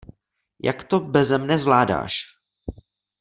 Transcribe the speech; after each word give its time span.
Jak 0.59 0.83
to 0.83 0.99
beze 0.99 1.37
mne 1.39 1.59
zvládáš? 1.59 2.23